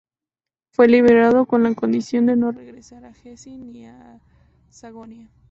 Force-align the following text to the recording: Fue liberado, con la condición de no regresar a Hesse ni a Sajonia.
Fue 0.71 0.87
liberado, 0.87 1.45
con 1.45 1.61
la 1.61 1.75
condición 1.75 2.25
de 2.25 2.35
no 2.35 2.51
regresar 2.51 3.05
a 3.05 3.13
Hesse 3.23 3.49
ni 3.59 3.85
a 3.85 4.19
Sajonia. 4.71 5.29